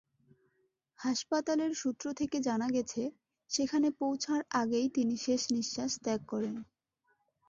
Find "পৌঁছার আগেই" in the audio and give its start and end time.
3.99-4.87